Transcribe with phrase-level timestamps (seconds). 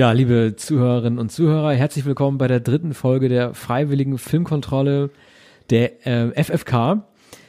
[0.00, 5.10] Ja, liebe Zuhörerinnen und Zuhörer, herzlich willkommen bei der dritten Folge der Freiwilligen Filmkontrolle
[5.68, 7.04] der äh, FFK.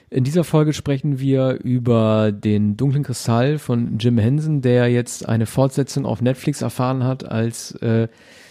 [0.10, 5.46] In dieser Folge sprechen wir über den dunklen Kristall von Jim Henson, der jetzt eine
[5.46, 8.10] Fortsetzung auf Netflix erfahren hat als äh,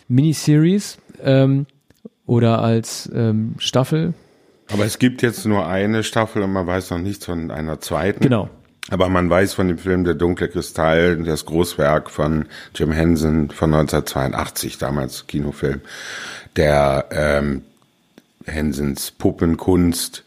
[0.09, 1.67] Miniseries ähm,
[2.25, 4.15] oder als ähm, Staffel.
[4.73, 8.21] Aber es gibt jetzt nur eine Staffel und man weiß noch nichts von einer zweiten.
[8.21, 8.49] Genau.
[8.91, 13.73] Aber man weiß von dem Film Der dunkle Kristall, das Großwerk von Jim Henson von
[13.73, 15.81] 1982, damals Kinofilm,
[16.57, 17.63] der ähm,
[18.45, 20.25] Hensons Puppenkunst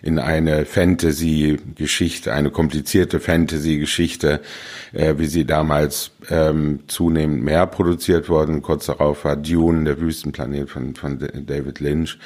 [0.00, 4.40] in eine Fantasy-Geschichte, eine komplizierte Fantasy-Geschichte,
[4.92, 8.62] äh, wie sie damals ähm, zunehmend mehr produziert worden.
[8.62, 12.18] Kurz darauf war Dune, der Wüstenplanet von, von David Lynch.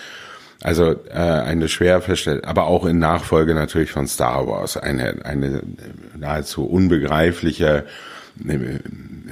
[0.61, 5.62] Also äh, eine schwer verstellt, aber auch in Nachfolge natürlich von Star Wars, eine, eine
[6.17, 7.84] nahezu unbegreifliche
[8.48, 8.78] äh,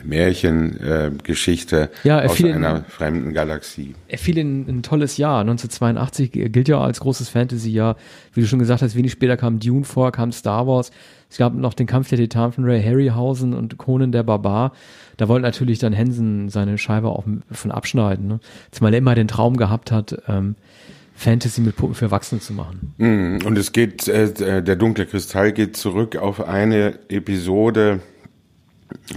[0.05, 3.95] Märchengeschichte äh, ja, aus einer in, fremden Galaxie.
[4.09, 5.41] Er fiel in ein tolles Jahr.
[5.41, 7.97] 1982 gilt ja als großes Fantasy-Jahr.
[8.34, 10.91] Wie du schon gesagt hast, wenig später kam Dune vor, kam Star Wars.
[11.31, 14.73] Es gab noch den Kampf der Titanen von Ray Harryhausen und Conan der Barbar.
[15.17, 18.27] Da wollte natürlich dann Henson seine Scheibe auch von abschneiden.
[18.27, 18.41] Ne?
[18.71, 20.57] Zumal er immer den Traum gehabt hat, ähm,
[21.21, 22.95] Fantasy mit Puppen für Erwachsene zu machen.
[22.97, 28.01] Mm, und es geht, äh, der dunkle Kristall geht zurück auf eine Episode,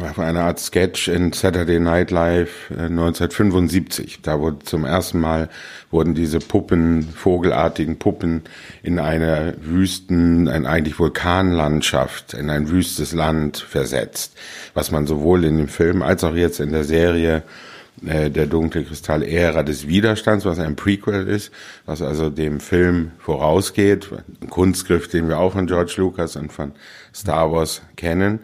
[0.01, 4.19] auf eine Art Sketch in Saturday Night Live äh, 1975.
[4.21, 5.47] Da wurde zum ersten Mal
[5.91, 8.41] wurden diese Puppen, vogelartigen Puppen
[8.83, 14.35] in eine Wüsten, ein eigentlich Vulkanlandschaft, in ein wüstes Land versetzt,
[14.73, 17.43] was man sowohl in dem Film als auch jetzt in der Serie
[18.05, 21.51] äh, der dunkle Kristall Ära des Widerstands, was ein Prequel ist,
[21.85, 24.09] was also dem Film vorausgeht,
[24.41, 26.73] ein Kunstgriff, den wir auch von George Lucas und von
[27.13, 28.39] Star Wars kennen.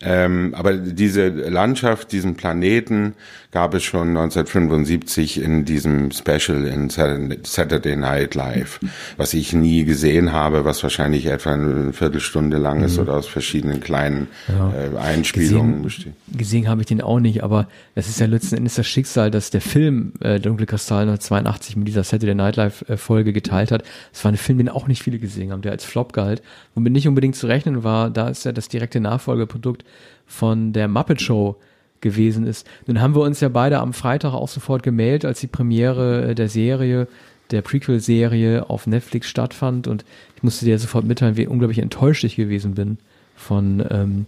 [0.00, 3.14] Ähm, aber diese Landschaft, diesen Planeten
[3.50, 8.78] gab es schon 1975 in diesem Special in Saturday Night Live,
[9.16, 13.04] was ich nie gesehen habe, was wahrscheinlich etwa eine Viertelstunde lang ist mhm.
[13.04, 14.72] oder aus verschiedenen kleinen ja.
[14.72, 16.12] äh, Einspielungen besteht.
[16.36, 19.48] Gesehen habe ich den auch nicht, aber es ist ja letzten Endes das Schicksal, dass
[19.48, 23.82] der Film äh, Dunkle Kristall 1982 mit dieser Saturday Night Live äh, Folge geteilt hat.
[24.12, 26.42] Es war ein Film, den auch nicht viele gesehen haben, der als Flop galt,
[26.74, 28.10] womit nicht unbedingt zu rechnen war.
[28.10, 29.84] Da ist ja das direkte Nachfolgeprodukt
[30.26, 31.56] von der Muppet Show
[32.00, 32.66] gewesen ist.
[32.86, 36.48] Nun haben wir uns ja beide am Freitag auch sofort gemeldet, als die Premiere der
[36.48, 37.08] Serie,
[37.50, 40.04] der Prequel-Serie auf Netflix stattfand und
[40.36, 42.98] ich musste dir sofort mitteilen, wie unglaublich enttäuscht ich gewesen bin
[43.36, 44.26] von ähm,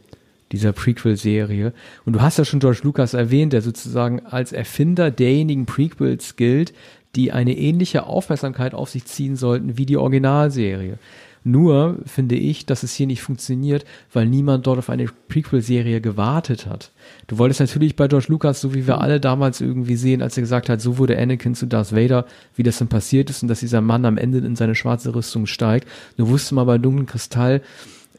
[0.52, 1.72] dieser Prequel-Serie.
[2.04, 6.72] Und du hast ja schon George Lucas erwähnt, der sozusagen als Erfinder derjenigen Prequels gilt,
[7.16, 10.98] die eine ähnliche Aufmerksamkeit auf sich ziehen sollten wie die Originalserie.
[11.42, 16.66] Nur finde ich, dass es hier nicht funktioniert, weil niemand dort auf eine Prequel-Serie gewartet
[16.66, 16.90] hat.
[17.28, 20.42] Du wolltest natürlich bei George Lucas, so wie wir alle damals irgendwie sehen, als er
[20.42, 23.60] gesagt hat, so wurde Anakin zu Darth Vader, wie das dann passiert ist und dass
[23.60, 25.88] dieser Mann am Ende in seine schwarze Rüstung steigt.
[26.18, 27.62] Du wusstest mal bei Dunklen Kristall,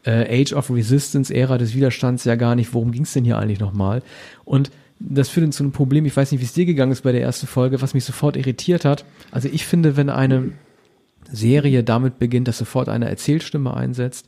[0.04, 3.38] äh, Age of Resistance, Ära des Widerstands ja gar nicht, worum ging es denn hier
[3.38, 4.02] eigentlich nochmal?
[4.44, 7.12] Und das führt zu einem Problem, ich weiß nicht, wie es dir gegangen ist bei
[7.12, 9.04] der ersten Folge, was mich sofort irritiert hat.
[9.30, 10.50] Also ich finde, wenn eine
[11.32, 14.26] Serie damit beginnt, dass sofort eine Erzählstimme einsetzt,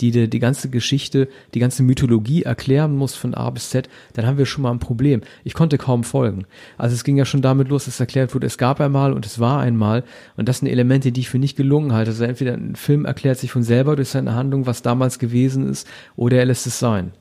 [0.00, 4.26] die die, die ganze Geschichte, die ganze Mythologie erklären muss von A bis Z, dann
[4.26, 5.22] haben wir schon mal ein Problem.
[5.44, 6.46] Ich konnte kaum folgen.
[6.76, 9.38] Also es ging ja schon damit los, dass erklärt wurde, es gab einmal und es
[9.38, 10.04] war einmal.
[10.36, 12.10] Und das sind Elemente, die ich für nicht gelungen halte.
[12.10, 15.88] Also entweder ein Film erklärt sich von selber durch seine Handlung, was damals gewesen ist,
[16.14, 17.12] oder er lässt es sein.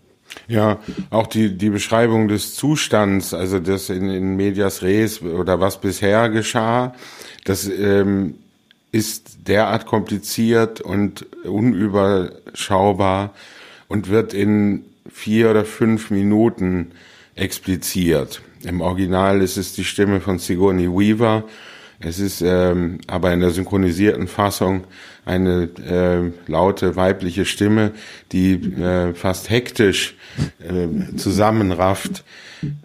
[0.48, 0.80] Ja,
[1.12, 6.30] auch die, die Beschreibung des Zustands, also das in, in Medias Res oder was bisher
[6.30, 6.94] geschah,
[7.46, 8.36] das ähm,
[8.96, 13.34] ist derart kompliziert und unüberschaubar
[13.90, 16.92] und wird in vier oder fünf Minuten
[17.36, 18.42] expliziert.
[18.64, 21.44] Im Original ist es die Stimme von Sigourney Weaver.
[22.00, 24.86] Es ist ähm, aber in der synchronisierten Fassung
[25.26, 27.92] eine äh, laute weibliche Stimme,
[28.32, 30.16] die äh, fast hektisch
[30.60, 32.24] äh, zusammenrafft,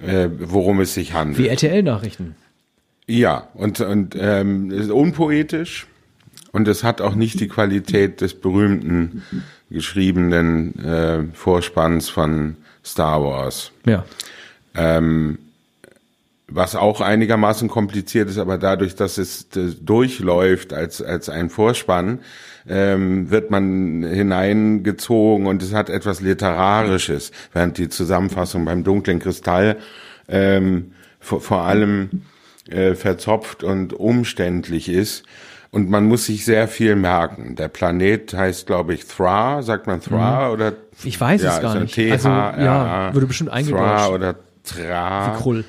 [0.04, 1.38] äh, worum es sich handelt.
[1.38, 2.34] Wie RTL-Nachrichten.
[3.06, 5.86] Ja, und, und ähm, ist unpoetisch
[6.52, 9.22] und es hat auch nicht die Qualität des berühmten
[9.70, 13.72] geschriebenen äh, Vorspanns von Star Wars.
[13.84, 14.04] Ja.
[14.74, 15.38] Ähm,
[16.52, 22.20] was auch einigermaßen kompliziert ist, aber dadurch, dass es durchläuft als, als ein Vorspann,
[22.68, 29.76] ähm, wird man hineingezogen und es hat etwas Literarisches, während die Zusammenfassung beim dunklen Kristall
[30.28, 32.22] ähm, vor, vor allem
[32.68, 35.24] äh, verzopft und umständlich ist.
[35.72, 37.54] Und man muss sich sehr viel merken.
[37.54, 39.62] Der Planet heißt, glaube ich, Thra.
[39.62, 40.54] Sagt man Thra mhm.
[40.54, 40.72] oder?
[41.04, 41.94] Ich weiß ja, es gar nicht.
[41.94, 43.84] T -H -R -A, also, ja, würde bestimmt eingedeutscht.
[43.84, 44.34] Thra oder
[44.64, 45.34] Tra.
[45.34, 45.64] Wie Krull.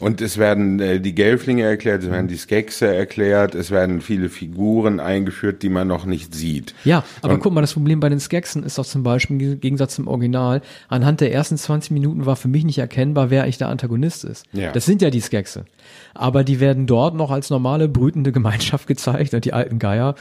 [0.00, 4.30] Und es werden äh, die Gelflinge erklärt, es werden die Skexe erklärt, es werden viele
[4.30, 6.74] Figuren eingeführt, die man noch nicht sieht.
[6.84, 9.60] Ja, aber Und- guck mal, das Problem bei den Skeksen ist doch zum Beispiel im
[9.60, 13.58] Gegensatz zum Original, anhand der ersten 20 Minuten war für mich nicht erkennbar, wer eigentlich
[13.58, 14.46] der Antagonist ist.
[14.54, 14.72] Ja.
[14.72, 15.66] Das sind ja die Skexe.
[16.14, 20.14] Aber die werden dort noch als normale brütende Gemeinschaft gezeigt und die alten Geier.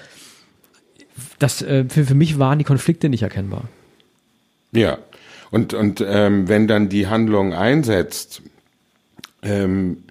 [1.39, 3.63] Das, äh, für, für mich waren die Konflikte nicht erkennbar.
[4.73, 4.97] Ja.
[5.51, 8.41] Und, und ähm, wenn dann die Handlung einsetzt,
[9.41, 10.03] ähm,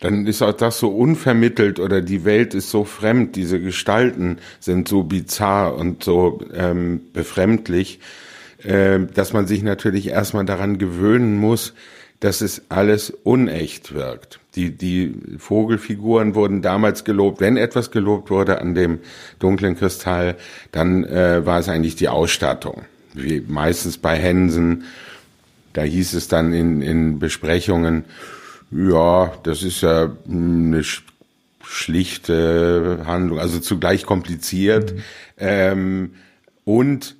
[0.00, 4.88] dann ist auch das so unvermittelt oder die Welt ist so fremd, diese Gestalten sind
[4.88, 8.00] so bizarr und so ähm, befremdlich,
[8.62, 11.72] äh, dass man sich natürlich erstmal daran gewöhnen muss,
[12.20, 14.40] dass es alles unecht wirkt.
[14.54, 17.40] Die, die Vogelfiguren wurden damals gelobt.
[17.40, 19.00] Wenn etwas gelobt wurde an dem
[19.38, 20.36] dunklen Kristall,
[20.72, 22.82] dann äh, war es eigentlich die Ausstattung.
[23.12, 24.84] Wie meistens bei Hensen,
[25.72, 28.04] da hieß es dann in, in Besprechungen,
[28.70, 31.02] ja, das ist ja eine sch-
[31.64, 34.94] schlichte Handlung, also zugleich kompliziert
[35.38, 36.14] ähm,
[36.64, 37.16] und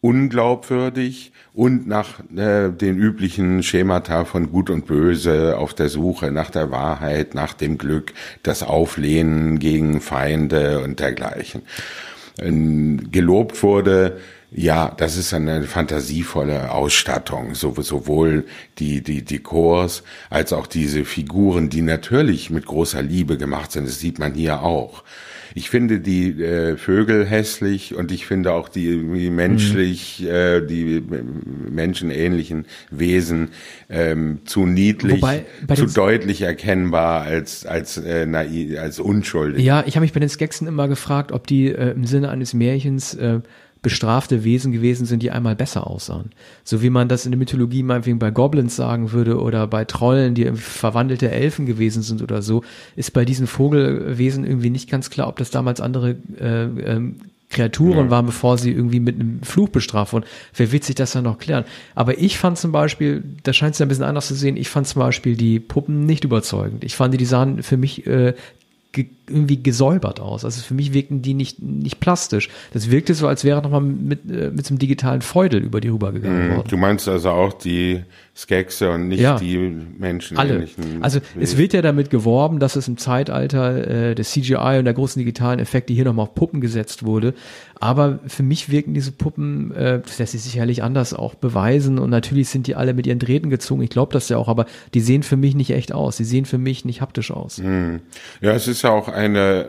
[0.00, 6.50] unglaubwürdig und nach äh, den üblichen Schemata von Gut und Böse auf der Suche nach
[6.50, 11.62] der Wahrheit, nach dem Glück, das Auflehnen gegen Feinde und dergleichen.
[12.38, 14.18] Ähm, gelobt wurde,
[14.56, 18.44] ja, das ist eine fantasievolle Ausstattung, so, sowohl
[18.78, 23.88] die, die Dekors als auch diese Figuren, die natürlich mit großer Liebe gemacht sind.
[23.88, 25.02] Das sieht man hier auch.
[25.56, 30.96] Ich finde die äh, Vögel hässlich und ich finde auch die, die menschlich, äh, die
[30.96, 31.02] äh,
[31.70, 33.50] menschenähnlichen Wesen
[33.88, 39.64] ähm, zu niedlich, Wobei, bei zu deutlich erkennbar als als äh, naiv, als unschuldig.
[39.64, 42.52] Ja, ich habe mich bei den Skeksen immer gefragt, ob die äh, im Sinne eines
[42.52, 43.40] Märchens äh,
[43.84, 46.30] bestrafte Wesen gewesen sind, die einmal besser aussahen.
[46.64, 50.34] So wie man das in der Mythologie meinetwegen bei Goblins sagen würde oder bei Trollen,
[50.34, 52.64] die verwandelte Elfen gewesen sind oder so,
[52.96, 57.20] ist bei diesen Vogelwesen irgendwie nicht ganz klar, ob das damals andere äh, ähm,
[57.50, 60.24] Kreaturen waren, bevor sie irgendwie mit einem Fluch bestraft wurden.
[60.56, 61.64] Wer wird sich das dann noch klären?
[61.94, 64.68] Aber ich fand zum Beispiel, da scheint es ja ein bisschen anders zu sehen, ich
[64.68, 66.82] fand zum Beispiel die Puppen nicht überzeugend.
[66.82, 68.34] Ich fand, die, die sahen für mich äh,
[68.94, 70.44] ge irgendwie gesäubert aus.
[70.44, 72.50] Also für mich wirkten die nicht, nicht plastisch.
[72.74, 75.88] Das wirkte so, als wäre nochmal mit, äh, mit so einem digitalen Feudel über die
[75.88, 76.68] rübergegangen worden.
[76.68, 78.02] Du meinst also auch die
[78.36, 79.38] Skexe und nicht Ja.
[79.38, 80.36] die Menschen.
[80.36, 80.68] Alle.
[81.00, 84.94] Also es wird ja damit geworben, dass es im Zeitalter äh, des CGI und der
[84.94, 87.32] großen digitalen Effekte hier nochmal auf Puppen gesetzt wurde.
[87.84, 91.98] Aber für mich wirken diese Puppen, äh, das lässt sich sicherlich anders auch beweisen.
[91.98, 93.82] Und natürlich sind die alle mit ihren Drähten gezogen.
[93.82, 94.64] Ich glaube das ja auch, aber
[94.94, 96.16] die sehen für mich nicht echt aus.
[96.16, 97.58] Die sehen für mich nicht haptisch aus.
[98.40, 99.68] Ja, es ist ja auch eine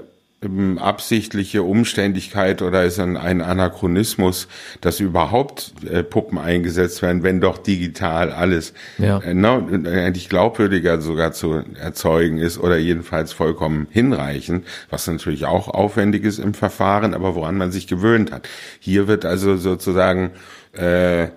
[0.77, 4.47] absichtliche Umständigkeit oder ist ein, ein Anachronismus,
[4.81, 9.19] dass überhaupt äh, Puppen eingesetzt werden, wenn doch digital alles Ja.
[9.19, 15.67] äh, na, eigentlich glaubwürdiger sogar zu erzeugen ist oder jedenfalls vollkommen hinreichend, was natürlich auch
[15.67, 18.47] aufwendig ist im Verfahren, aber woran man sich gewöhnt hat.
[18.79, 20.31] Hier wird also sozusagen
[20.73, 21.29] äh,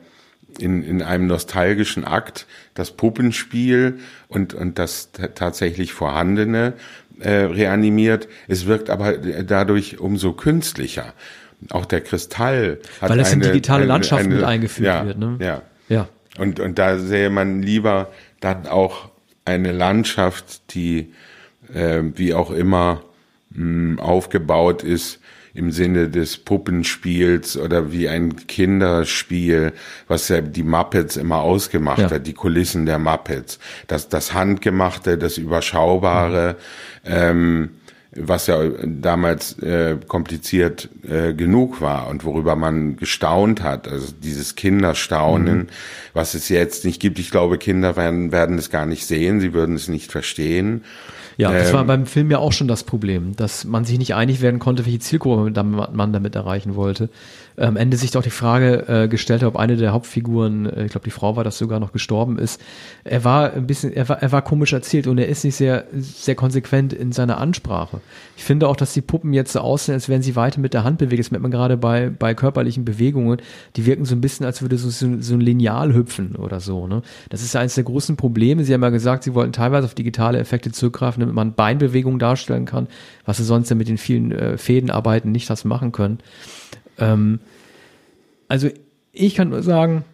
[0.58, 6.74] in, in einem nostalgischen Akt das Puppenspiel und, und das tatsächlich Vorhandene
[7.20, 8.28] äh, reanimiert.
[8.48, 11.12] Es wirkt aber dadurch umso künstlicher.
[11.70, 15.04] Auch der Kristall hat Weil es in eine- digitale eine- Landschaften eine- mit eingefügt ja,
[15.06, 15.36] wird, ne?
[15.40, 15.62] Ja.
[15.88, 16.08] Ja.
[16.38, 19.08] Und, und da sähe man lieber dann auch
[19.44, 21.12] eine Landschaft, die
[21.74, 23.02] äh, wie auch immer
[23.50, 25.18] mh, aufgebaut ist
[25.54, 29.72] im Sinne des Puppenspiels oder wie ein Kinderspiel,
[30.06, 32.10] was ja die Muppets immer ausgemacht Ja.
[32.10, 33.58] hat, die Kulissen der Muppets.
[33.86, 36.56] Das, das Handgemachte, das Überschaubare,
[37.04, 37.70] ähm,
[38.12, 44.56] was ja damals äh, kompliziert äh, genug war und worüber man gestaunt hat, also dieses
[44.56, 45.68] Kinderstaunen,
[46.14, 47.18] was es jetzt nicht gibt.
[47.18, 50.84] Ich glaube, Kinder werden, werden es gar nicht sehen, sie würden es nicht verstehen.
[51.38, 54.14] Ja, das Ähm, war beim Film ja auch schon das Problem, dass man sich nicht
[54.14, 55.52] einig werden konnte, welche Zielgruppe
[55.92, 57.08] man damit erreichen wollte.
[57.58, 60.90] Am Ende sich doch die Frage äh, gestellt hat, ob eine der Hauptfiguren, äh, ich
[60.92, 62.60] glaube die Frau war das sogar noch gestorben ist.
[63.04, 65.84] Er war ein bisschen, er war, er war komisch erzählt und er ist nicht sehr,
[65.92, 68.00] sehr konsequent in seiner Ansprache.
[68.36, 70.84] Ich finde auch, dass die Puppen jetzt so aussehen, als wären sie weiter mit der
[70.84, 71.20] Hand bewegt.
[71.20, 73.40] Das merkt man gerade bei, bei körperlichen Bewegungen.
[73.76, 76.86] Die wirken so ein bisschen, als würde so, so, so ein Lineal hüpfen oder so.
[76.86, 77.02] Ne?
[77.30, 78.64] Das ist ja eines der großen Probleme.
[78.64, 82.66] Sie haben ja gesagt, sie wollten teilweise auf digitale Effekte zurückgreifen, damit man Beinbewegungen darstellen
[82.66, 82.86] kann,
[83.24, 86.18] was sie sonst ja mit den vielen äh, Fädenarbeiten nicht das machen können.
[86.98, 87.40] Ähm,
[88.48, 88.68] also
[89.12, 90.04] ich kann nur sagen,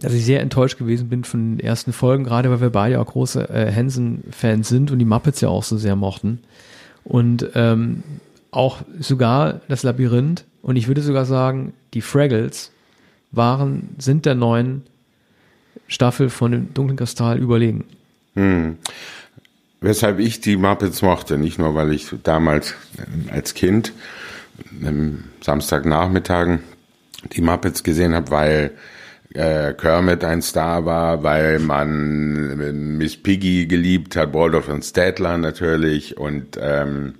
[0.00, 3.06] dass ich sehr enttäuscht gewesen bin von den ersten Folgen, gerade weil wir beide auch
[3.06, 6.40] große äh, Hansen-Fans sind und die Muppets ja auch so sehr mochten.
[7.04, 8.02] Und ähm,
[8.50, 12.72] auch sogar das Labyrinth und ich würde sogar sagen, die Fraggles
[13.30, 14.82] waren, sind der neuen
[15.86, 17.84] Staffel von dem Dunklen Kristall überlegen.
[18.34, 18.78] Hm.
[19.82, 22.74] weshalb ich die Muppets mochte, nicht nur, weil ich damals
[23.30, 23.92] als Kind
[25.40, 26.60] Samstagnachmittagen
[27.32, 28.70] die Muppets gesehen habe, weil
[29.34, 36.16] äh, Kermit ein Star war, weil man Miss Piggy geliebt hat, Waldorf und Statler natürlich
[36.16, 37.14] und, ähm,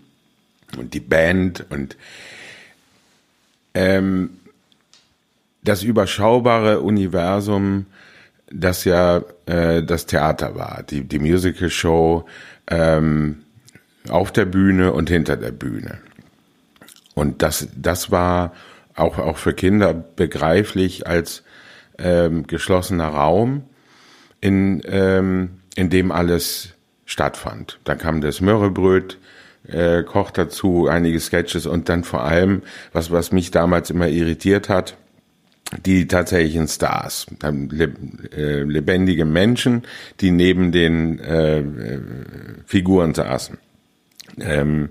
[0.76, 1.96] und die Band und
[3.75, 4.30] ähm,
[5.64, 7.87] das überschaubare Universum,
[8.50, 12.26] das ja äh, das Theater war, die, die Musical Show
[12.68, 13.42] ähm,
[14.08, 15.99] auf der Bühne und hinter der Bühne.
[17.14, 18.52] Und das, das war
[18.95, 21.42] auch, auch für Kinder begreiflich als
[21.99, 23.64] ähm, geschlossener Raum,
[24.40, 27.78] in, ähm, in dem alles stattfand.
[27.85, 29.19] Dann kam das Mörrebröt,
[29.69, 34.69] äh, Koch dazu, einige Sketches und dann vor allem, was, was mich damals immer irritiert
[34.69, 34.97] hat,
[35.87, 39.83] die tatsächlichen Stars, äh, lebendige Menschen,
[40.21, 42.00] die neben den äh, äh,
[42.66, 43.59] Figuren saßen
[44.40, 44.90] ähm,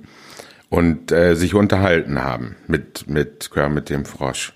[0.71, 4.53] und äh, sich unterhalten haben mit mit mit dem Frosch.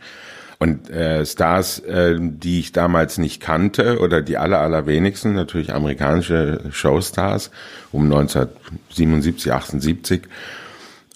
[0.58, 6.62] Und äh, Stars, äh, die ich damals nicht kannte oder die aller allerwenigsten, natürlich amerikanische
[6.72, 7.52] Showstars
[7.92, 10.22] um 1977, 78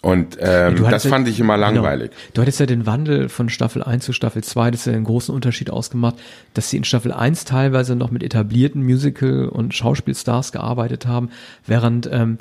[0.01, 1.67] und ähm, das fand ich immer genau.
[1.67, 2.11] langweilig.
[2.11, 2.21] Genau.
[2.33, 5.03] Du hattest ja den Wandel von Staffel 1 zu Staffel 2, das ist ja einen
[5.03, 6.15] großen Unterschied ausgemacht,
[6.53, 11.29] dass sie in Staffel 1 teilweise noch mit etablierten Musical- und Schauspielstars gearbeitet haben,
[11.65, 12.37] während ähm,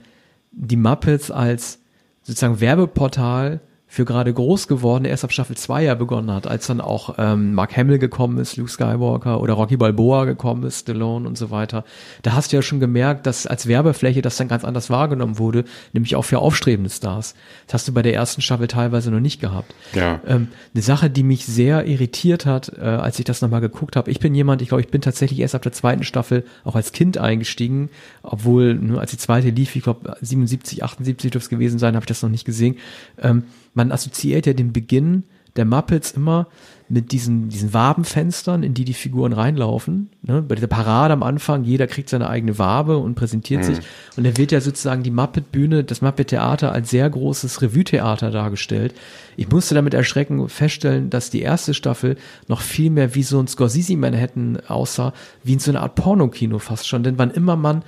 [0.52, 1.80] die Muppets als
[2.28, 6.82] sozusagen Werbeportal für gerade groß geworden erst ab Staffel 2 ja begonnen hat, als dann
[6.82, 11.38] auch ähm, Mark Hamill gekommen ist, Luke Skywalker oder Rocky Balboa gekommen ist, Stallone und
[11.38, 11.84] so weiter.
[12.20, 15.64] Da hast du ja schon gemerkt, dass als Werbefläche das dann ganz anders wahrgenommen wurde,
[15.94, 17.34] nämlich auch für aufstrebende Stars.
[17.66, 19.74] Das hast du bei der ersten Staffel teilweise noch nicht gehabt.
[19.94, 20.20] Ja.
[20.26, 24.10] Ähm, eine Sache, die mich sehr irritiert hat, äh, als ich das nochmal geguckt habe.
[24.10, 26.92] Ich bin jemand, ich glaube, ich bin tatsächlich erst ab der zweiten Staffel auch als
[26.92, 27.88] Kind eingestiegen,
[28.22, 31.94] obwohl nur ne, als die zweite lief, ich glaube 77, 78 dürfte es gewesen sein,
[31.94, 32.76] habe ich das noch nicht gesehen.
[33.16, 33.44] Ähm,
[33.78, 35.22] man assoziiert ja den Beginn
[35.56, 36.46] der Muppets immer
[36.88, 40.08] mit diesen, diesen Wabenfenstern, in die die Figuren reinlaufen.
[40.22, 40.40] Ne?
[40.40, 43.74] Bei dieser Parade am Anfang, jeder kriegt seine eigene Wabe und präsentiert mhm.
[43.74, 43.78] sich.
[44.16, 48.94] Und da wird ja sozusagen die Muppet-Bühne, das Muppet-Theater als sehr großes Revue-Theater dargestellt.
[49.36, 52.16] Ich musste damit erschrecken feststellen, dass die erste Staffel
[52.46, 55.12] noch viel mehr wie so ein Scorsese-Manhattan aussah,
[55.44, 57.02] wie in so einer Art Pornokino fast schon.
[57.02, 57.82] Denn wann immer man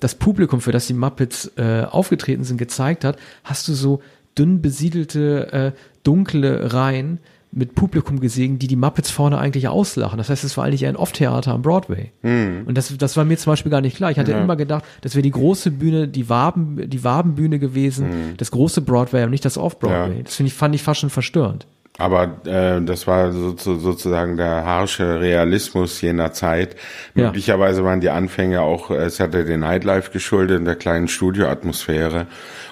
[0.00, 4.00] das Publikum, für das die Muppets äh, aufgetreten sind, gezeigt hat, hast du so
[4.38, 7.18] dünn besiedelte, äh, dunkle Reihen
[7.50, 10.18] mit Publikum gesehen, die die Muppets vorne eigentlich auslachen.
[10.18, 12.12] Das heißt, es war eigentlich ein Off-Theater am Broadway.
[12.22, 12.64] Mhm.
[12.66, 14.10] Und das, das war mir zum Beispiel gar nicht klar.
[14.10, 14.40] Ich hatte ja.
[14.40, 18.36] immer gedacht, das wäre die große Bühne, die Waben, die Wabenbühne gewesen, mhm.
[18.36, 20.18] das große Broadway und nicht das Off-Broadway.
[20.18, 20.22] Ja.
[20.22, 21.66] Das ich, fand ich fast schon verstörend.
[21.98, 26.76] Aber äh, das war so, so, sozusagen der harsche Realismus jener Zeit.
[27.16, 27.24] Ja.
[27.24, 32.28] Möglicherweise waren die Anfänge auch äh, Saturday Night Live geschuldet in der kleinen Studioatmosphäre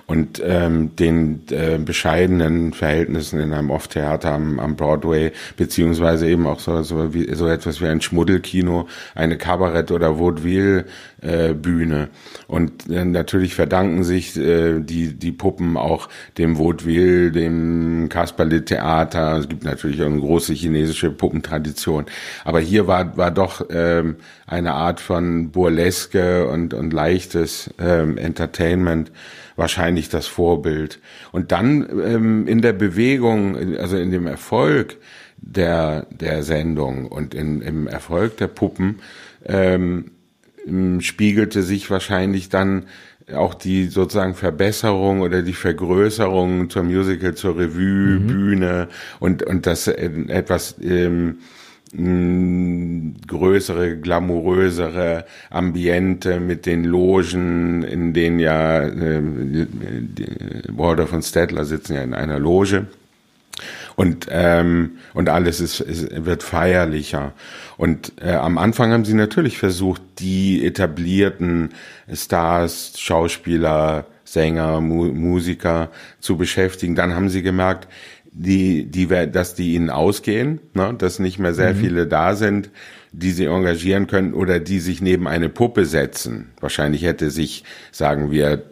[0.06, 6.60] und ähm, den äh, bescheidenen Verhältnissen in einem Off-Theater am, am Broadway, beziehungsweise eben auch
[6.60, 10.84] so, so, wie, so etwas wie ein Schmuddelkino, eine Kabarett- oder Vaudeville-Bühne.
[11.26, 11.54] Äh,
[12.46, 19.38] und äh, natürlich verdanken sich äh, die, die Puppen auch dem Vaudeville, dem Kasperle-Theater.
[19.38, 22.06] Es gibt natürlich auch eine große chinesische Puppentradition.
[22.44, 24.16] Aber hier war, war doch ähm,
[24.46, 29.10] eine Art von Burleske und, und leichtes ähm, Entertainment
[29.56, 31.00] wahrscheinlich das Vorbild.
[31.32, 34.98] Und dann ähm, in der Bewegung, also in dem Erfolg
[35.38, 39.00] der, der Sendung und in, im Erfolg der Puppen
[39.44, 40.12] ähm,
[41.00, 42.86] spiegelte sich wahrscheinlich dann
[43.34, 48.26] auch die sozusagen Verbesserung oder die Vergrößerung zur Musical, zur Revue, mhm.
[48.26, 51.38] Bühne und, und das etwas ähm,
[53.26, 59.22] größere, glamourösere Ambiente mit den Logen, in denen ja äh,
[60.68, 62.86] Waldorf und Stedler sitzen ja in einer Loge.
[63.96, 67.32] Und, ähm, und alles ist, ist, wird feierlicher.
[67.78, 71.70] Und äh, am Anfang haben sie natürlich versucht, die etablierten
[72.12, 76.94] Stars, Schauspieler, Sänger, Mu Musiker zu beschäftigen.
[76.94, 77.88] Dann haben sie gemerkt,
[78.32, 80.94] die, die, dass die ihnen ausgehen, ne?
[80.96, 81.78] dass nicht mehr sehr mhm.
[81.78, 82.70] viele da sind,
[83.12, 86.52] die sie engagieren können oder die sich neben eine Puppe setzen.
[86.60, 88.62] Wahrscheinlich hätte sich, sagen wir,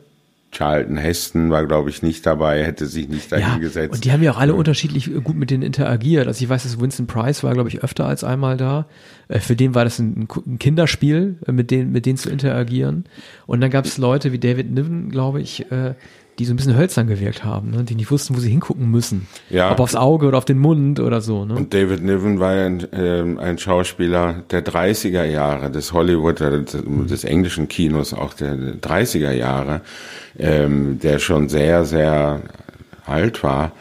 [0.55, 3.89] Charlton Heston war, glaube ich, nicht dabei, hätte sich nicht dahingesetzt.
[3.89, 4.59] Ja, und die haben ja auch alle ja.
[4.59, 6.27] unterschiedlich gut mit denen interagiert.
[6.27, 8.87] Also ich weiß, dass Winston Price war, glaube ich, öfter als einmal da.
[9.29, 13.05] Äh, für den war das ein, ein Kinderspiel, äh, mit denen, mit denen zu interagieren.
[13.47, 15.95] Und dann gab es Leute wie David Niven, glaube ich, äh,
[16.39, 17.85] die so ein bisschen hölzern gewirkt haben, ne?
[17.85, 19.29] die nicht wussten, wo sie hingucken müssen.
[19.51, 19.71] Ja.
[19.71, 21.45] Ob aufs Auge oder auf den Mund oder so.
[21.45, 21.55] Ne?
[21.55, 26.83] Und David Niven war ein, äh, ein Schauspieler der 30er Jahre des Hollywood, äh, des,
[26.85, 29.83] des englischen Kinos, auch der 30er Jahre,
[30.39, 32.41] ähm, der schon sehr, sehr
[33.07, 33.73] alt war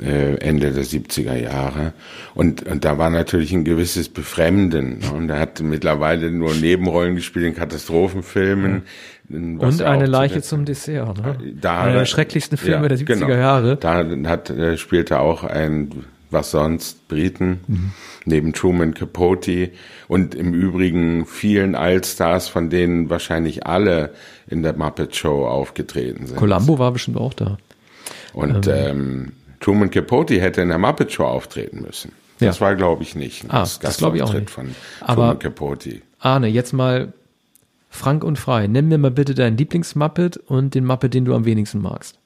[0.00, 1.92] äh, Ende der 70er Jahre.
[2.34, 4.98] Und, und da war natürlich ein gewisses Befremden.
[4.98, 5.12] Ne?
[5.12, 8.82] Und er hat mittlerweile nur Nebenrollen gespielt in Katastrophenfilmen.
[9.28, 11.18] Und eine Leiche zum Dessert.
[11.18, 11.38] Ne?
[11.60, 13.28] Da, Einer der schrecklichsten Filme ja, der 70er genau.
[13.30, 13.76] Jahre.
[13.76, 15.90] Da hat, äh, spielte auch ein
[16.34, 17.92] was sonst Briten, mhm.
[18.26, 19.70] neben Truman Capote
[20.08, 24.12] und im Übrigen vielen Allstars, von denen wahrscheinlich alle
[24.48, 26.36] in der Muppet Show aufgetreten sind.
[26.36, 27.56] Columbo war bestimmt auch da.
[28.32, 29.32] Und ähm, ähm
[29.64, 32.12] Truman Capote hätte in der Muppet Show auftreten müssen.
[32.38, 32.66] Das ja.
[32.66, 33.46] war, glaube ich, nicht.
[33.48, 34.50] Ah, das, das glaube ich auch nicht.
[34.50, 36.02] von Aber Truman Capote.
[36.18, 37.14] Arne, jetzt mal
[37.88, 38.66] frank und frei.
[38.66, 42.18] Nenn mir mal bitte deinen Lieblingsmuppet und den Muppet, den du am wenigsten magst.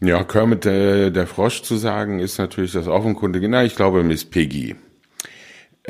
[0.00, 3.48] Ja, Kermit der, der Frosch zu sagen, ist natürlich das offenkundige.
[3.48, 4.76] Na, ich glaube Miss Piggy.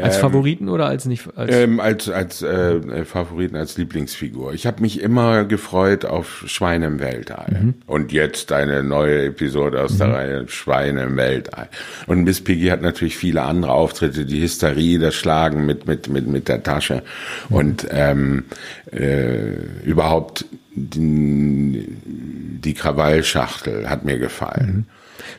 [0.01, 1.29] Als ähm, Favoriten oder als nicht?
[1.37, 4.53] Als ähm, als, als äh, Favoriten, als Lieblingsfigur.
[4.53, 7.47] Ich habe mich immer gefreut auf Schweine im Weltall.
[7.63, 7.75] Mhm.
[7.87, 9.99] Und jetzt eine neue Episode aus mhm.
[9.99, 11.69] der Reihe Schweine im Weltall.
[12.09, 16.27] Und Miss Piggy hat natürlich viele andere Auftritte, die Hysterie, das Schlagen mit mit mit
[16.27, 17.05] mit der Tasche
[17.49, 17.57] mhm.
[17.57, 18.45] und ähm,
[18.91, 19.53] äh,
[19.85, 24.67] überhaupt die, die Krawallschachtel hat mir gefallen.
[24.67, 24.85] Mhm.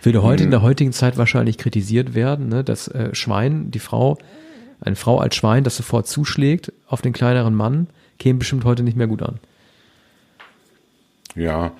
[0.01, 4.17] Würde heute in der heutigen Zeit wahrscheinlich kritisiert werden, ne, dass äh, Schwein, die Frau
[4.85, 7.87] eine Frau als Schwein, das sofort zuschlägt auf den kleineren Mann,
[8.19, 9.39] käme bestimmt heute nicht mehr gut an.
[11.35, 11.71] Ja,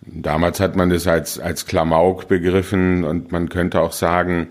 [0.00, 4.48] damals hat man das als, als Klamauk begriffen und man könnte auch sagen,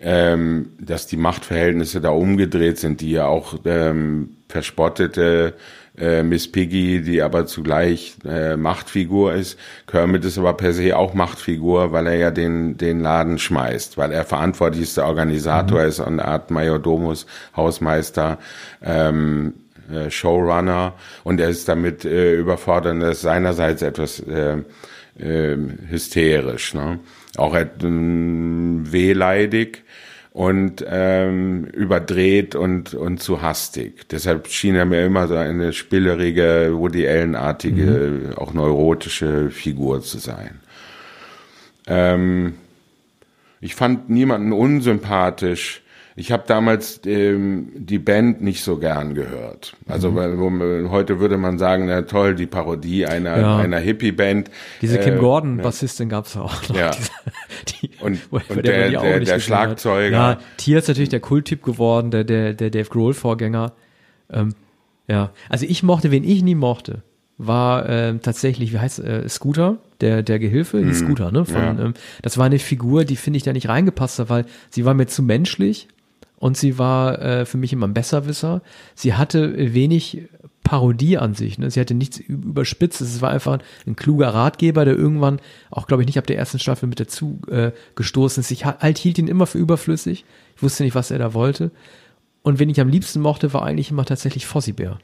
[0.00, 5.54] ähm, dass die Machtverhältnisse da umgedreht sind, die ja auch ähm, verspottete
[6.00, 9.58] äh, Miss Piggy, die aber zugleich äh, Machtfigur ist.
[9.86, 14.12] Kermit ist aber per se auch Machtfigur, weil er ja den, den Laden schmeißt, weil
[14.12, 15.88] er verantwortlichster Organisator mhm.
[15.88, 18.38] ist, eine Art Majordomus, Hausmeister,
[18.82, 19.54] ähm,
[19.92, 24.58] äh, Showrunner und er ist damit äh, überfordert, das ist seinerseits etwas äh,
[25.18, 25.56] äh,
[25.88, 27.00] hysterisch, ne?
[27.36, 29.84] auch äh, wehleidig
[30.32, 34.08] und ähm, überdreht und und zu hastig.
[34.10, 38.34] Deshalb schien er mir immer so eine spillerige, Woody Allen-artige, mhm.
[38.36, 40.60] auch neurotische Figur zu sein.
[41.86, 42.54] Ähm,
[43.60, 45.82] ich fand niemanden unsympathisch
[46.18, 49.76] ich habe damals ähm, die Band nicht so gern gehört.
[49.86, 50.16] Also mhm.
[50.16, 53.56] weil, heute würde man sagen, na toll, die Parodie einer, ja.
[53.58, 54.50] einer Hippie-Band.
[54.82, 56.76] Diese Kim äh, Gordon, Bassistin gab's auch noch.
[56.76, 56.90] Ja.
[58.30, 60.16] Und, und der, der, der, der Schlagzeuger.
[60.16, 63.72] Ja, Tier ist natürlich der Kulttyp geworden, der, der, der Dave Grohl-Vorgänger.
[64.30, 64.54] Ähm,
[65.06, 67.02] ja, also ich mochte, wen ich nie mochte,
[67.38, 70.94] war äh, tatsächlich, wie heißt äh, Scooter, der der Gehilfe, die mhm.
[70.94, 71.44] Scooter, ne?
[71.44, 71.70] Von, ja.
[71.70, 74.94] ähm, das war eine Figur, die finde ich da nicht reingepasst hat, weil sie war
[74.94, 75.88] mir zu menschlich
[76.36, 78.62] und sie war äh, für mich immer ein Besserwisser.
[78.94, 80.28] Sie hatte wenig
[80.68, 81.58] Parodie an sich.
[81.58, 81.70] Ne?
[81.70, 83.00] Sie hatte nichts überspitzt.
[83.00, 86.58] Es war einfach ein kluger Ratgeber, der irgendwann, auch glaube ich nicht ab der ersten
[86.58, 88.50] Staffel mit dazu äh, gestoßen ist.
[88.50, 90.26] Ich halt hielt ihn immer für überflüssig.
[90.56, 91.70] Ich wusste nicht, was er da wollte.
[92.42, 94.98] Und wen ich am liebsten mochte, war eigentlich immer tatsächlich Fossibär.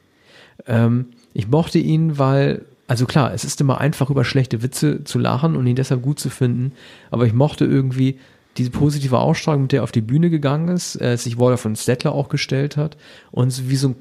[0.66, 5.18] Ähm, ich mochte ihn, weil, also klar, es ist immer einfach über schlechte Witze zu
[5.18, 6.72] lachen und ihn deshalb gut zu finden.
[7.10, 8.18] Aber ich mochte irgendwie
[8.58, 11.74] diese positive Ausstrahlung, mit der er auf die Bühne gegangen ist, äh, sich Waller von
[11.74, 12.98] Stettler auch gestellt hat
[13.30, 13.96] und wie so ein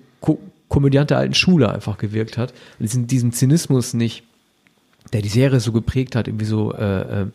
[0.74, 2.52] Komödiant der alten Schule einfach gewirkt hat.
[2.80, 4.24] Und diesen, Zynismus nicht,
[5.14, 7.26] der die Serie so geprägt hat, irgendwie so, äh, äh,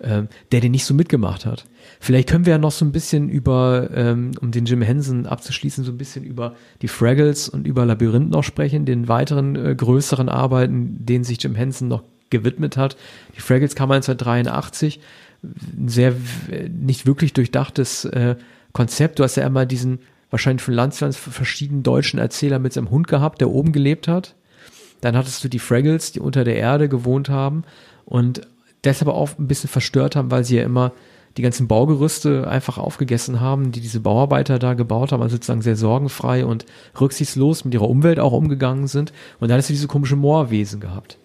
[0.00, 1.64] äh, der den nicht so mitgemacht hat.
[2.00, 5.84] Vielleicht können wir ja noch so ein bisschen über, ähm, um den Jim Henson abzuschließen,
[5.84, 10.28] so ein bisschen über die Fraggles und über Labyrinth noch sprechen, den weiteren äh, größeren
[10.28, 12.98] Arbeiten, denen sich Jim Henson noch gewidmet hat.
[13.38, 15.00] Die Fraggles kam 1983
[15.42, 16.12] ein sehr
[16.68, 18.36] nicht wirklich durchdachtes äh,
[18.74, 19.18] Konzept.
[19.18, 20.00] Du hast ja immer diesen
[20.32, 24.34] wahrscheinlich von Landslands verschiedenen deutschen Erzähler mit seinem Hund gehabt, der oben gelebt hat.
[25.02, 27.64] Dann hattest du die Fraggles, die unter der Erde gewohnt haben
[28.06, 28.40] und
[28.82, 30.92] deshalb auch ein bisschen verstört haben, weil sie ja immer
[31.36, 35.76] die ganzen Baugerüste einfach aufgegessen haben, die diese Bauarbeiter da gebaut haben, also sozusagen sehr
[35.76, 36.66] sorgenfrei und
[37.00, 39.12] rücksichtslos mit ihrer Umwelt auch umgegangen sind.
[39.38, 41.18] Und dann hast du diese komische Moorwesen gehabt.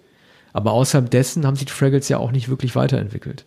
[0.54, 3.46] Aber außerhalb dessen haben sich die Fraggles ja auch nicht wirklich weiterentwickelt.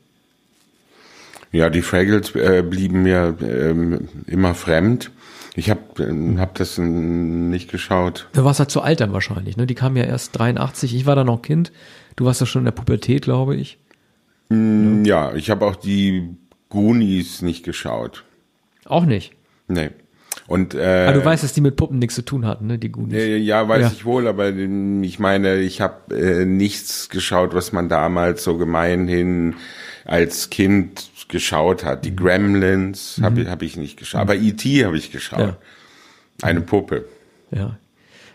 [1.53, 5.11] Ja, die Fraggles äh, blieben mir ähm, immer fremd.
[5.54, 8.28] Ich habe äh, hab das nicht geschaut.
[8.32, 9.66] Du warst ja zu alt dann wahrscheinlich, ne?
[9.66, 10.94] Die kamen ja erst 83.
[10.94, 11.72] Ich war da noch Kind.
[12.16, 13.78] Du warst ja schon in der Pubertät, glaube ich.
[14.48, 16.36] Mm, ja, ich habe auch die
[16.68, 18.24] Goonies nicht geschaut.
[18.84, 19.32] Auch nicht?
[19.68, 19.90] Nee.
[20.50, 22.90] Und, äh, Aber du weißt, dass die mit Puppen nichts zu tun hatten, ne, die
[22.90, 23.14] Goonies.
[23.22, 23.92] äh, ja, weiß Ja.
[23.94, 28.58] ich wohl, aber ähm, ich meine, ich habe äh, nichts geschaut, was man damals so
[28.58, 29.54] gemeinhin
[30.04, 31.98] als Kind geschaut hat.
[31.98, 32.02] Mhm.
[32.02, 34.84] Die Gremlins habe ich, hab ich nicht geschaut, aber E.T.
[34.84, 35.38] habe ich geschaut.
[35.38, 35.56] Ja.
[36.42, 37.04] Eine Puppe.
[37.52, 37.78] Ja.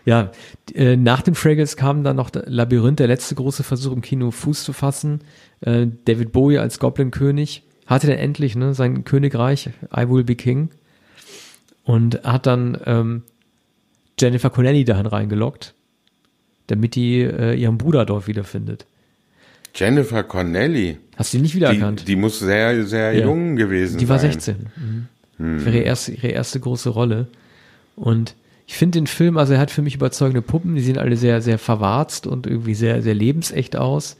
[0.06, 0.30] Ja,
[0.74, 4.64] äh, nach den Fraggles kam dann noch Labyrinth, der letzte große Versuch im Kino Fuß
[4.64, 5.20] zu fassen.
[5.60, 10.70] Äh, David Bowie als Goblin-König hatte dann endlich ne, sein Königreich, I Will Be King.
[11.86, 13.22] Und hat dann ähm,
[14.20, 15.74] Jennifer Connelly dahin reingelockt,
[16.66, 18.86] damit die äh, ihren Bruder dort wiederfindet.
[19.74, 20.98] Jennifer Connelly.
[21.16, 22.08] Hast du die nicht Die, wiedererkannt?
[22.08, 23.24] die muss sehr, sehr Ja.
[23.26, 24.32] jung gewesen Die war sein.
[24.32, 24.66] 16.
[25.38, 25.64] Mhm.
[25.64, 27.28] Wäre ihre erste, ihre erste große Rolle.
[27.94, 28.34] Und
[28.66, 31.40] ich finde den Film, also er hat für mich überzeugende Puppen, die sehen alle sehr,
[31.40, 34.16] sehr verwarzt und irgendwie sehr, sehr lebensecht aus.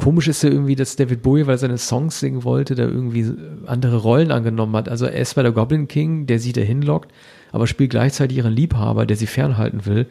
[0.00, 3.30] Komisch ist ja irgendwie, dass David Bowie, weil er seine Songs singen wollte, da irgendwie
[3.66, 4.88] andere Rollen angenommen hat.
[4.88, 7.12] Also er ist bei der Goblin King, der sie da hinlockt,
[7.52, 10.06] aber spielt gleichzeitig ihren Liebhaber, der sie fernhalten will.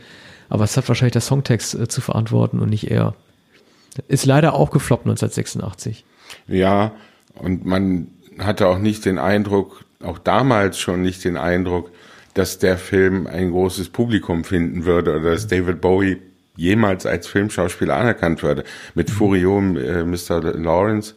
[0.48, 3.16] Aber es hat wahrscheinlich der Songtext äh, zu verantworten und nicht er.
[4.08, 6.06] Ist leider auch gefloppt 1986.
[6.48, 6.92] Ja,
[7.34, 11.92] und man hatte auch nicht den Eindruck, auch damals schon nicht den Eindruck,
[12.36, 16.18] dass der Film ein großes Publikum finden würde oder dass David Bowie
[16.60, 18.64] jemals als Filmschauspieler anerkannt würde.
[18.94, 20.42] Mit Furio, äh, Mr.
[20.58, 21.16] Lawrence,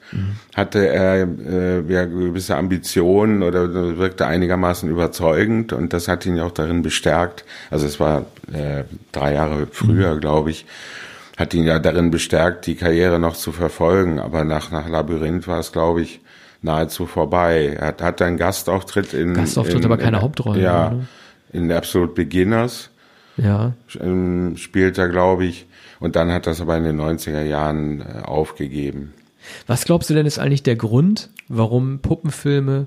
[0.54, 6.44] hatte er äh, ja, gewisse Ambitionen oder wirkte einigermaßen überzeugend und das hat ihn ja
[6.44, 7.44] auch darin bestärkt.
[7.70, 10.64] Also es war äh, drei Jahre früher, glaube ich,
[11.36, 14.20] hat ihn ja darin bestärkt, die Karriere noch zu verfolgen.
[14.20, 16.20] Aber nach, nach Labyrinth war es, glaube ich,
[16.60, 17.76] nahezu vorbei.
[17.80, 19.34] Er hat, hat einen Gastauftritt in.
[19.34, 21.00] Gastauftritt, in, aber keine in, Hauptrolle, Ja, oder?
[21.52, 22.91] in Absolute Beginners
[23.42, 25.66] Ja, ähm, spielt er, glaube ich.
[26.00, 29.14] Und dann hat das aber in den 90er Jahren äh, aufgegeben.
[29.66, 32.86] Was glaubst du denn ist eigentlich der Grund, warum Puppenfilme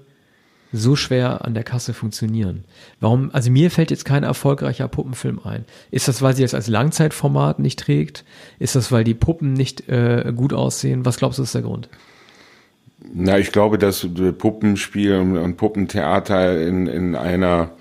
[0.72, 2.63] so schwer an der Kasse funktionieren?
[3.00, 5.65] Warum, also mir fällt jetzt kein erfolgreicher Puppenfilm ein.
[5.91, 8.24] Ist das, weil sie es als Langzeitformat nicht trägt?
[8.60, 11.06] Ist das, weil die Puppen nicht äh, gut aussehen?
[11.06, 11.89] Was glaubst du ist der Grund?
[13.13, 17.72] Na, ich glaube, dass Puppenspiel und Puppentheater in, in einer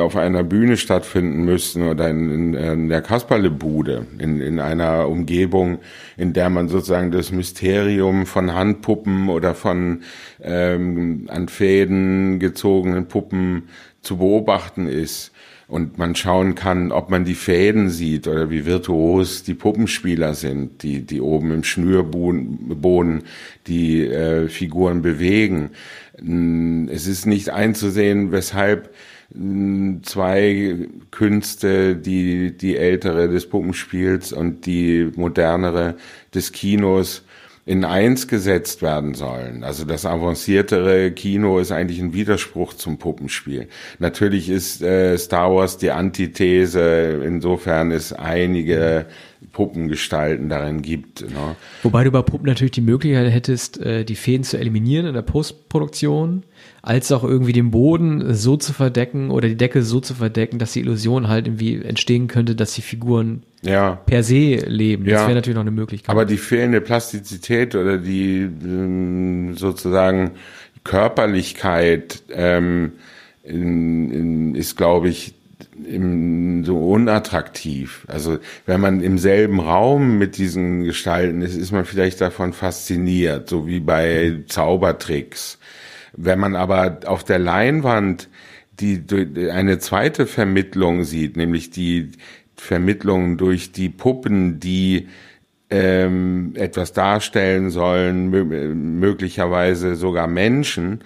[0.00, 5.78] auf einer Bühne stattfinden müssten oder in, in, in der Kasperlebude, in, in einer Umgebung,
[6.16, 10.02] in der man sozusagen das Mysterium von Handpuppen oder von
[10.42, 13.68] ähm, an Fäden gezogenen Puppen
[14.02, 15.30] zu beobachten ist
[15.70, 20.82] und man schauen kann, ob man die Fäden sieht oder wie virtuos die Puppenspieler sind,
[20.82, 23.22] die, die oben im Schnürboden
[23.68, 25.70] die äh, Figuren bewegen.
[26.92, 28.92] Es ist nicht einzusehen, weshalb
[30.02, 35.94] zwei Künste, die, die ältere des Puppenspiels und die modernere
[36.34, 37.22] des Kinos,
[37.66, 39.62] in eins gesetzt werden sollen.
[39.62, 43.68] Also das avanciertere Kino ist eigentlich ein Widerspruch zum Puppenspiel.
[44.00, 49.06] Natürlich ist äh, Star Wars die Antithese, insofern es einige
[49.52, 51.20] Puppengestalten darin gibt.
[51.20, 51.54] Ne?
[51.82, 55.22] Wobei du bei Puppen natürlich die Möglichkeit hättest, äh, die Fäden zu eliminieren in der
[55.22, 56.42] Postproduktion,
[56.82, 60.72] als auch irgendwie den Boden so zu verdecken oder die Decke so zu verdecken, dass
[60.72, 63.96] die Illusion halt irgendwie entstehen könnte, dass die Figuren Ja.
[64.06, 65.04] per se leben.
[65.04, 65.20] Das Ja.
[65.26, 66.10] wäre natürlich noch eine Möglichkeit.
[66.10, 70.32] Aber die fehlende Plastizität oder die ähm, sozusagen
[70.84, 72.92] Körperlichkeit ähm,
[73.42, 75.34] in, in, ist, glaube ich,
[75.86, 78.04] im, so unattraktiv.
[78.08, 83.48] Also wenn man im selben Raum mit diesen Gestalten ist, ist man vielleicht davon fasziniert,
[83.48, 85.58] so wie bei Zaubertricks.
[86.16, 88.28] Wenn man aber auf der Leinwand
[88.80, 92.12] die, die eine zweite Vermittlung sieht, nämlich die
[92.56, 95.08] Vermittlung durch die Puppen, die
[95.70, 101.00] ähm, etwas darstellen sollen, mö möglicherweise sogar Menschen,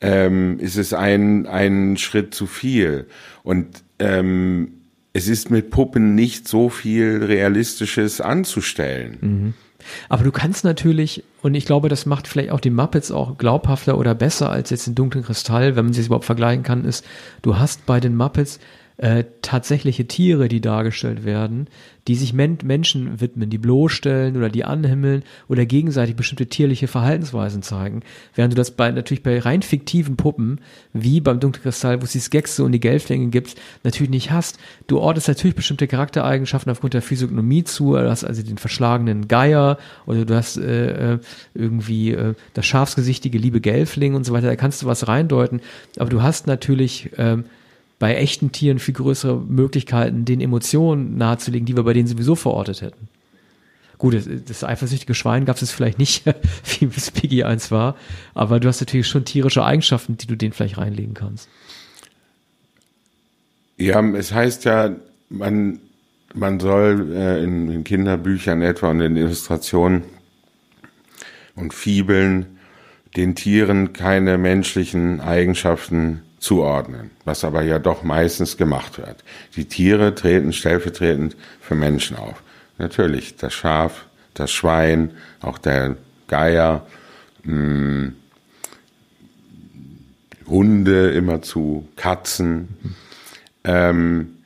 [0.00, 3.06] ähm, ist es ein, ein Schritt zu viel.
[3.42, 4.72] Und ähm,
[5.12, 9.54] es ist mit Puppen nicht so viel Realistisches anzustellen.
[10.08, 13.98] Aber du kannst natürlich, und ich glaube, das macht vielleicht auch die Muppets auch glaubhafter
[13.98, 17.04] oder besser als jetzt den dunklen Kristall, wenn man sie überhaupt vergleichen kann, ist,
[17.42, 18.60] du hast bei den Muppets
[19.00, 21.68] äh, tatsächliche Tiere, die dargestellt werden,
[22.06, 27.62] die sich Men Menschen widmen, die bloßstellen oder die anhimmeln oder gegenseitig bestimmte tierliche Verhaltensweisen
[27.62, 28.02] zeigen.
[28.34, 30.60] Während du das bei natürlich bei rein fiktiven Puppen,
[30.92, 34.58] wie beim dunklen Kristall, wo es die Skexe und die Gelflinge gibt, natürlich nicht hast.
[34.86, 39.78] Du ordnest natürlich bestimmte Charaktereigenschaften aufgrund der Physiognomie zu, du hast also den verschlagenen Geier
[40.04, 41.18] oder du hast äh, äh,
[41.54, 45.62] irgendwie äh, das schafsgesichtige liebe Gelfling und so weiter, da kannst du was reindeuten,
[45.96, 47.44] aber du hast natürlich ähm,
[48.00, 52.80] bei echten Tieren viel größere Möglichkeiten, den Emotionen nahezulegen, die wir bei denen sowieso verortet
[52.80, 53.08] hätten.
[53.98, 56.24] Gut, das, das eifersüchtige Schwein gab es vielleicht nicht,
[56.80, 57.94] wie es Piggy 1 war,
[58.34, 61.48] aber du hast natürlich schon tierische Eigenschaften, die du denen vielleicht reinlegen kannst.
[63.76, 64.96] Ja, es heißt ja,
[65.28, 65.78] man,
[66.34, 70.04] man soll äh, in, in Kinderbüchern etwa und in Illustrationen
[71.54, 72.58] und Fibeln
[73.14, 79.22] den Tieren keine menschlichen Eigenschaften zuordnen, was aber ja doch meistens gemacht wird.
[79.54, 82.42] Die Tiere treten stellvertretend für Menschen auf.
[82.78, 86.86] Natürlich, das Schaf, das Schwein, auch der Geier,
[87.44, 88.12] mh, hm,
[90.46, 92.68] Hunde immerzu, Katzen.
[93.62, 94.38] Ähm,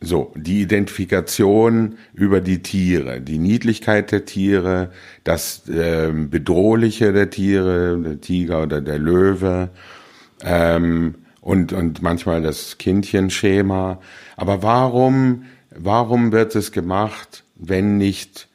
[0.00, 4.92] so, die Identifikation über die Tiere, die Niedlichkeit der Tiere,
[5.24, 9.70] das äh, Bedrohliche der Tiere, der Tiger oder der Löwe
[10.46, 14.00] ähm, und, und manchmal das Kindchenschema.
[14.36, 18.48] Aber warum, warum wird es gemacht, wenn nicht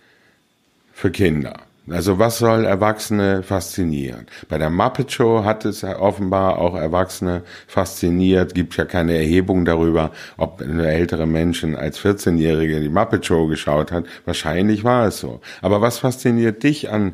[0.93, 1.57] für Kinder?
[1.89, 4.27] Also was soll Erwachsene faszinieren?
[4.47, 8.53] Bei der Muppet Show hat es offenbar auch Erwachsene fasziniert.
[8.53, 13.91] Gibt ja keine Erhebung darüber, ob eine ältere Menschen als 14-Jährige die Muppet Show geschaut
[13.91, 14.05] hat.
[14.25, 15.41] Wahrscheinlich war es so.
[15.61, 17.13] Aber was fasziniert dich an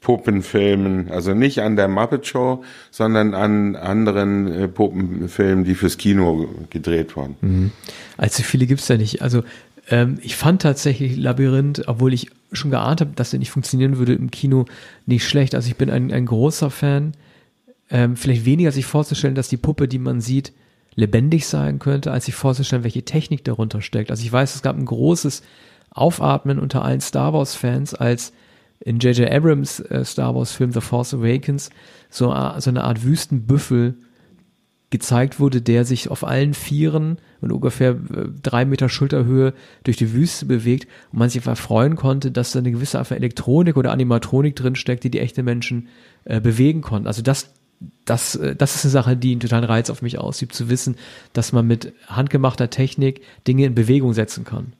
[0.00, 1.10] Puppenfilmen?
[1.10, 7.16] Also nicht an der Muppet Show, sondern an anderen äh, Puppenfilmen, die fürs Kino gedreht
[7.16, 7.36] wurden.
[7.40, 7.70] Mhm.
[8.16, 9.22] Allzu viele gibt's ja nicht.
[9.22, 9.42] Also
[9.90, 14.14] ähm, ich fand tatsächlich Labyrinth, obwohl ich schon geahnt habe, dass er nicht funktionieren würde
[14.14, 14.66] im Kino,
[15.06, 15.54] nicht schlecht.
[15.54, 17.12] Also ich bin ein, ein großer Fan.
[17.90, 20.52] Ähm, vielleicht weniger sich vorzustellen, dass die Puppe, die man sieht,
[20.94, 24.10] lebendig sein könnte, als sich vorzustellen, welche Technik darunter steckt.
[24.10, 25.42] Also ich weiß, es gab ein großes
[25.90, 28.32] Aufatmen unter allen Star Wars-Fans, als
[28.80, 29.30] in J.J.
[29.30, 31.70] Abrams äh, Star Wars-Film The Force Awakens
[32.10, 33.96] so, so eine Art Wüstenbüffel
[34.90, 39.52] gezeigt wurde, der sich auf allen Vieren und ungefähr äh, drei Meter Schulterhöhe
[39.84, 43.10] durch die Wüste bewegt und man sich einfach freuen konnte, dass da eine gewisse Art
[43.10, 45.88] Elektronik oder Animatronik drin steckt, die die echte Menschen
[46.24, 47.06] äh, bewegen konnten.
[47.06, 47.52] Also das,
[48.06, 50.96] das, äh, das ist eine Sache, die einen totalen Reiz auf mich ausübt, zu wissen,
[51.34, 54.72] dass man mit handgemachter Technik Dinge in Bewegung setzen kann.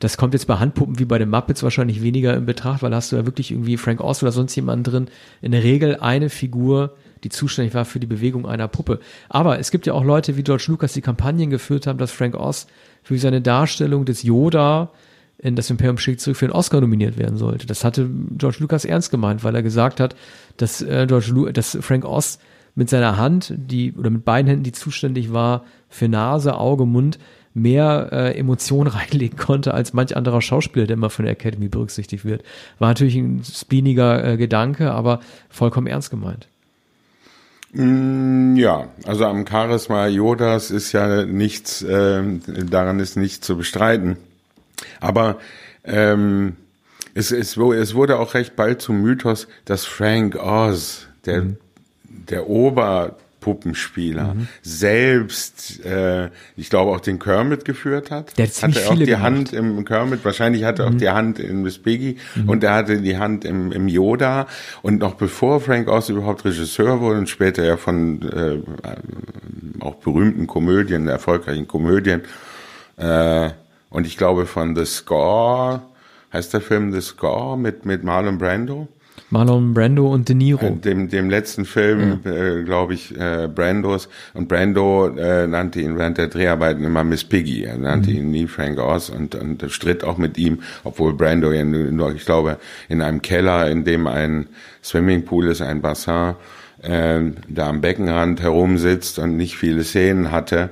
[0.00, 3.12] Das kommt jetzt bei Handpuppen wie bei den Muppets wahrscheinlich weniger in Betracht, weil hast
[3.12, 5.06] du ja wirklich irgendwie Frank Oz oder sonst jemanden drin.
[5.40, 9.00] In der Regel eine Figur, die zuständig war für die Bewegung einer Puppe.
[9.28, 12.34] Aber es gibt ja auch Leute wie George Lucas, die Kampagnen geführt haben, dass Frank
[12.34, 12.66] Oz
[13.02, 14.92] für seine Darstellung des Yoda
[15.38, 17.66] in das Imperium schickt zurück für einen Oscar nominiert werden sollte.
[17.66, 20.16] Das hatte George Lucas ernst gemeint, weil er gesagt hat,
[20.56, 22.40] dass äh, George Lu dass Frank Oz
[22.74, 27.18] mit seiner Hand, die oder mit beiden Händen, die zuständig war für Nase, Auge, Mund,
[27.54, 32.24] mehr äh, Emotionen reinlegen konnte als manch anderer Schauspieler, der immer von der Academy berücksichtigt
[32.24, 32.42] wird.
[32.78, 36.48] War natürlich ein spleeniger äh, Gedanke, aber vollkommen ernst gemeint.
[37.72, 42.22] Mm, ja, also am Charisma Yodas ist ja nichts, äh,
[42.70, 44.16] daran ist nichts zu bestreiten.
[45.00, 45.38] Aber
[45.84, 46.56] ähm,
[47.14, 51.56] es, es, es wurde auch recht bald zum Mythos, dass Frank Oz, der, mhm.
[52.04, 53.16] der Ober
[53.48, 54.48] Puppenspieler mhm.
[54.60, 58.36] selbst, äh, ich glaube auch den Kermit geführt hat.
[58.36, 59.22] Der hat hatte auch die gemacht.
[59.22, 60.94] Hand im Kermit, wahrscheinlich hatte er mhm.
[60.94, 62.46] auch die Hand in Miss Piggy mhm.
[62.46, 64.48] und er hatte die Hand im, im Yoda
[64.82, 68.58] und noch bevor Frank Oz überhaupt Regisseur wurde und später ja von äh,
[69.80, 72.20] auch berühmten Komödien, erfolgreichen Komödien
[72.98, 73.48] äh,
[73.88, 75.80] und ich glaube von The Score,
[76.34, 78.88] heißt der Film The Score mit, mit Marlon Brando?
[79.30, 80.64] Marlon Brando und De Niro.
[80.64, 82.30] Äh, dem, dem letzten Film, ja.
[82.30, 84.08] äh, glaube ich, äh, Brandos.
[84.34, 87.64] Und Brando äh, nannte ihn während der Dreharbeiten immer Miss Piggy.
[87.64, 88.16] Er nannte mhm.
[88.16, 92.24] ihn nie Frank Oz und, und stritt auch mit ihm, obwohl Brando ja nur, ich
[92.24, 94.48] glaube, in einem Keller, in dem ein
[94.82, 96.34] Swimmingpool ist, ein Bassin,
[96.82, 100.70] äh, da am Beckenrand herumsitzt und nicht viele Szenen hatte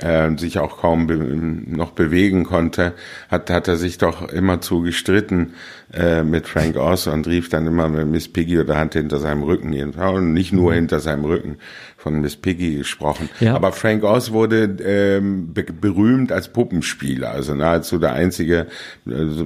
[0.00, 2.94] äh, sich auch kaum be noch bewegen konnte,
[3.28, 5.54] hat, hat er sich doch immer zu gestritten
[5.92, 9.42] äh, mit Frank Oz und rief dann immer mit Miss Piggy oder hat hinter seinem
[9.42, 10.76] Rücken und nicht nur mhm.
[10.76, 11.56] hinter seinem Rücken
[11.96, 13.28] von Miss Piggy gesprochen.
[13.40, 13.54] Ja.
[13.54, 18.66] Aber Frank Oz wurde ähm, be berühmt als Puppenspieler, also nahezu der einzige,
[19.06, 19.44] also,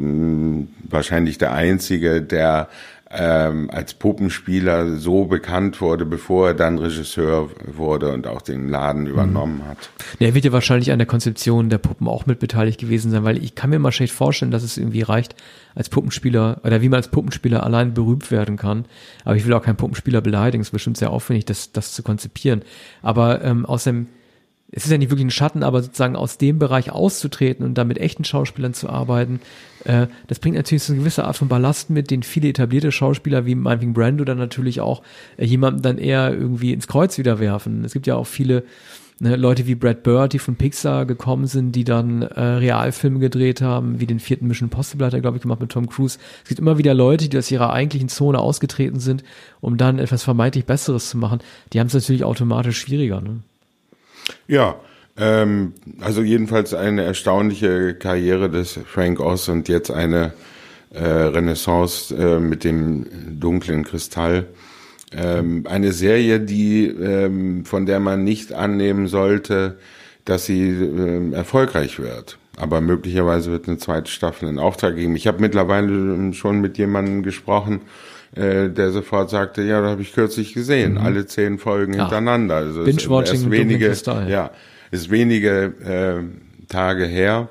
[0.89, 2.69] wahrscheinlich der einzige, der
[3.15, 9.07] ähm, als Puppenspieler so bekannt wurde, bevor er dann Regisseur wurde und auch den Laden
[9.07, 9.69] übernommen mhm.
[9.69, 9.91] hat.
[10.19, 13.25] Ja, er wird ja wahrscheinlich an der Konzeption der Puppen auch mit beteiligt gewesen sein,
[13.25, 15.37] weil ich kann mir mal schlecht vorstellen, dass es irgendwie reicht,
[15.75, 18.87] als Puppenspieler oder wie man als Puppenspieler allein berühmt werden kann.
[19.25, 22.03] Aber ich will auch keinen Puppenspieler beleidigen, es ist bestimmt sehr aufwendig, das, das zu
[22.03, 22.63] konzipieren.
[23.03, 24.07] Aber ähm, aus dem
[24.75, 27.85] es ist ja nicht wirklich ein Schatten, aber sozusagen aus dem Bereich auszutreten und da
[27.85, 29.41] mit echten Schauspielern zu arbeiten,
[29.85, 33.45] äh, das bringt natürlich so eine gewisse Art von Ballast mit, den viele etablierte Schauspieler
[33.45, 35.03] wie meinetwegen Brando dann natürlich auch
[35.37, 37.85] äh, jemanden dann eher irgendwie ins Kreuz wieder werfen.
[37.85, 38.65] Es gibt ja auch viele
[39.21, 43.61] ne, Leute wie Brad Bird, die von Pixar gekommen sind, die dann äh, Realfilme gedreht
[43.61, 46.19] haben, wie den vierten Mission Possible hat er, glaube ich, gemacht mit Tom Cruise.
[46.45, 49.23] Es gibt immer wieder Leute, die aus ihrer eigentlichen Zone ausgetreten sind,
[49.61, 51.41] um dann etwas vermeintlich Besseres zu machen.
[51.75, 53.21] Die haben es natürlich automatisch schwieriger.
[53.21, 53.41] Ne?
[54.53, 54.77] Ja,
[55.17, 60.33] Ähm, also jedenfalls eine erstaunliche Karriere des Frank Oz und jetzt eine
[60.91, 63.07] äh, Renaissance äh, mit dem
[63.41, 64.47] dunklen Kristall.
[65.15, 69.79] Ähm, eine Serie, die ähm, von der man nicht annehmen sollte,
[70.27, 72.39] dass sie äh, erfolgreich wird.
[72.59, 75.17] Aber möglicherweise wird eine zweite Staffel in Auftrag geben.
[75.17, 77.81] Ich habe mittlerweile schon mit jemandem gesprochen,
[78.35, 80.99] äh, der sofort sagte, ja, da habe ich kürzlich gesehen, mhm.
[80.99, 82.03] alle zehn Folgen ja.
[82.03, 82.57] hintereinander.
[82.57, 83.95] Also Binge-Watching ist wenige,
[84.29, 84.51] ja,
[84.91, 87.49] ist wenige äh, Tage her,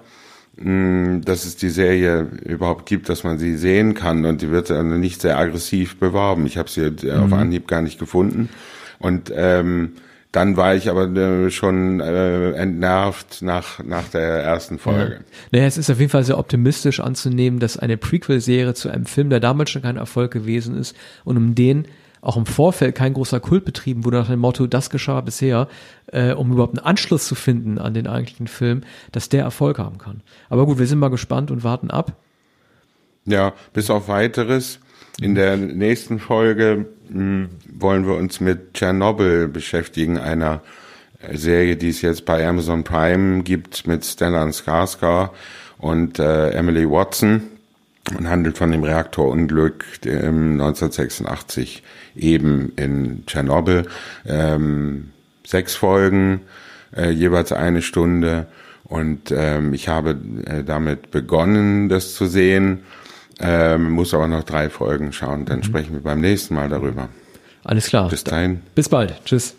[0.57, 4.49] mh, mm, dass es die Serie überhaupt gibt, dass man sie sehen kann und die
[4.49, 6.45] wird dann nicht sehr aggressiv beworben.
[6.47, 7.11] Ich habe sie mhm.
[7.11, 8.49] auf Anhieb gar nicht gefunden
[8.97, 9.93] und ähm,
[10.31, 15.13] dann war ich aber äh, schon äh, entnervt nach, nach der ersten Folge.
[15.13, 15.19] Ja.
[15.51, 19.29] Naja, es ist auf jeden Fall sehr optimistisch anzunehmen, dass eine Prequel-Serie zu einem Film,
[19.29, 21.87] der damals schon kein Erfolg gewesen ist und um den
[22.21, 25.67] auch im Vorfeld kein großer Kult betrieben wurde nach dem Motto, das geschah bisher,
[26.07, 29.97] äh, um überhaupt einen Anschluss zu finden an den eigentlichen Film, dass der Erfolg haben
[29.97, 30.21] kann.
[30.49, 32.15] Aber gut, wir sind mal gespannt und warten ab.
[33.25, 34.79] Ja, bis auf weiteres.
[35.19, 40.61] In der nächsten Folge wollen wir uns mit Tschernobyl beschäftigen, einer
[41.21, 45.31] äh, Serie, die es jetzt bei Amazon Prime gibt mit Stellan Skarsgård
[45.77, 47.43] und äh, Emily Watson
[48.17, 51.83] und handelt von dem Reaktorunglück im 1986
[52.15, 53.87] eben in Tschernobyl.
[54.25, 55.11] Ähm,
[55.45, 56.41] sechs Folgen,
[56.95, 58.47] äh, jeweils eine Stunde
[58.83, 62.83] und ähm, ich habe äh, damit begonnen, das zu sehen
[63.41, 65.45] ähm, muss aber noch drei Folgen schauen.
[65.45, 65.63] Dann mhm.
[65.63, 67.09] sprechen wir beim nächsten Mal darüber.
[67.63, 68.09] Alles klar.
[68.09, 68.61] Bis dahin.
[68.75, 69.13] Bis bald.
[69.25, 69.55] Tschüss.